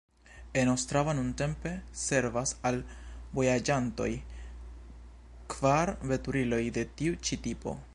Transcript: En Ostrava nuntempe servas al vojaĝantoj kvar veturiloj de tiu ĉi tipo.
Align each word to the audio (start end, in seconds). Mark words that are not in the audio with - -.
En 0.59 0.69
Ostrava 0.75 1.13
nuntempe 1.17 1.73
servas 2.05 2.55
al 2.71 2.81
vojaĝantoj 3.41 4.09
kvar 5.55 5.97
veturiloj 6.15 6.63
de 6.79 6.91
tiu 7.03 7.25
ĉi 7.29 7.45
tipo. 7.49 7.81